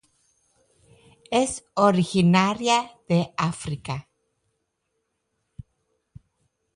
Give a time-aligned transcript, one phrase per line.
[1.29, 4.09] Es Originaria de África.